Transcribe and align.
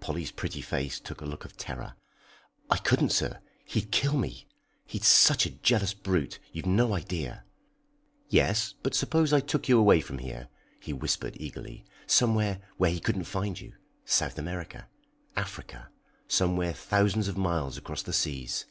Polly's 0.00 0.30
pretty 0.30 0.60
face 0.60 1.00
took 1.00 1.22
a 1.22 1.24
look 1.24 1.46
of 1.46 1.56
terror. 1.56 1.94
"I 2.70 2.76
couldn't, 2.76 3.08
sir! 3.08 3.40
He'd 3.64 3.90
kill 3.90 4.18
me! 4.18 4.46
He's 4.84 5.06
such 5.06 5.46
a 5.46 5.50
jealous 5.50 5.94
brute, 5.94 6.38
you've 6.52 6.66
no 6.66 6.92
idea." 6.94 7.44
"Yes, 8.28 8.74
but 8.82 8.94
suppose 8.94 9.32
I 9.32 9.40
took 9.40 9.70
you 9.70 9.78
away 9.78 10.02
from 10.02 10.18
here?" 10.18 10.48
he 10.78 10.92
whispered 10.92 11.38
eagerly. 11.40 11.86
"Somewhere 12.06 12.60
where 12.76 12.90
he 12.90 13.00
couldn't 13.00 13.24
find 13.24 13.58
you 13.58 13.72
South 14.04 14.36
America, 14.38 14.88
Africa, 15.36 15.88
somewhere 16.28 16.74
thousands 16.74 17.26
of 17.26 17.38
miles 17.38 17.78
across 17.78 18.02
the 18.02 18.12
seas." 18.12 18.66